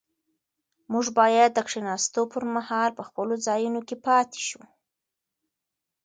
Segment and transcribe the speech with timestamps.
[0.91, 4.61] موږ باید د کښېناستو پر مهال په خپلو ځایونو کې پاتې شو.